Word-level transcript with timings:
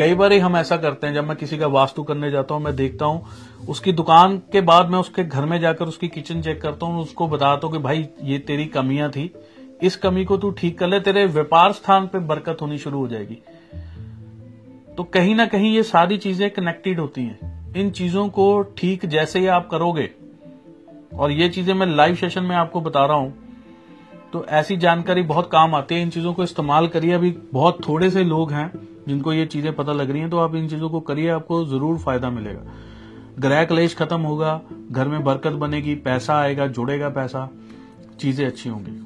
कई 0.00 0.14
बार 0.14 0.32
ही 0.32 0.38
हम 0.38 0.56
ऐसा 0.56 0.76
करते 0.76 1.06
हैं, 1.06 1.14
जब 1.14 1.24
मैं 1.24 1.36
किसी 1.36 1.56
का 1.58 1.66
वास्तु 1.68 2.02
करने 2.02 2.30
जाता 2.30 2.54
हूँ, 2.54 2.62
मैं 2.62 2.74
देखता 2.76 3.04
हूँ, 3.04 3.22
उसकी 3.68 3.92
दुकान 3.92 4.36
के 4.52 4.60
बाद 4.62 4.90
मैं 4.90 4.98
उसके 4.98 5.24
घर 5.24 5.44
में 5.44 5.58
जाकर 5.60 5.84
उसकी 5.84 6.08
किचन 6.08 6.40
चेक 6.42 6.60
करता 6.62 6.86
हूँ, 6.86 7.02
उसको 7.02 7.26
बताता 7.28 7.66
हूँ 7.66 7.74
कि 7.74 7.78
भाई, 7.78 8.08
ये 8.22 8.38
तेरी 8.40 8.64
कमियाँ 8.68 9.10
थी। 9.10 9.32
इस 9.82 9.96
कमी 9.96 10.24
को 10.24 10.36
तू 10.36 10.50
ठीक 10.50 10.78
कर 10.78 10.88
ले, 10.88 11.00
तेरे 11.00 11.24
व्यापार 11.26 11.72
स्थान 11.72 12.06
पे 12.06 12.18
बरकत 12.20 12.62
होनी 12.62 12.78
शुरू 12.78 12.98
हो 12.98 13.08
जाएगी। 13.08 13.38
तो 14.96 15.04
कहीं 15.04 15.34
ना 15.34 15.46
कहीं 15.46 15.74
ये 15.74 15.82
सारी 15.82 16.18
चीज़ें 16.18 16.50
कनेक्टेड 16.50 17.00
होती 17.00 17.22
हैं। 17.22 17.72
इन 17.76 17.90
चीज़ों 17.92 18.28
को 18.28 18.60
ठीक 18.78 19.06
जैसे 19.06 19.38
ही 19.38 19.46
आप 19.48 19.68
करोगे, 19.70 20.10
और 21.14 21.30
ये 21.32 21.48
चीज़ें 21.48 21.74
मैं 21.74 21.86
लाइव 21.86 22.14
सेशन 22.16 22.42
में 22.42 22.56
आपको 22.56 22.80
बता 22.80 23.04
रहा 23.06 23.16
हूँ 23.16 23.34
तो 24.32 24.44
ऐसी 24.46 24.76
जानकारी 24.78 25.22
बहुत 25.24 25.50
काम 25.52 25.74
आती 25.74 25.94
है। 25.94 26.02
इन 26.02 26.10
चीज़ों 26.10 26.32
को 26.34 26.42
इस्तेमाल 26.42 26.88
करिए। 26.88 27.12
अभी 27.12 27.30
बहुत 27.52 27.78
थोड़े 27.88 28.10
से 28.10 28.24
लोग 28.24 28.52
हैं 28.52 28.70
जिनको 29.08 29.32
ये 29.32 29.46
चीज़ें 29.46 29.74
पता 29.76 29.92
लग 29.92 30.10
रही 30.10 30.20
हैं 30.20 30.30
तो 30.30 30.38
आप 30.38 30.54
इन 30.54 30.68
चीज़ों 30.68 30.90
को 30.90 31.00
करिए, 31.00 31.28
आपको 31.28 31.64
ज़रूर 31.64 31.98
फ़ायदा 31.98 32.30
मिलेगा। 32.30 32.62
ग्रह 33.38 33.64
क्लेश 33.64 33.94
खत्म 33.94 34.20
होगा, 34.20 34.60
घर 34.92 35.08
में 35.08 35.24
बरकत 35.24 35.52
बनेगी, 35.52 35.94
पैसा 35.94 36.38
आएगा, 36.38 36.66
जुड़ेगा 36.66 37.08
पैसा, 37.08 37.48
चीज़ें 38.20 38.46
अच्छी 38.46 38.68
होंगी। 38.68 38.99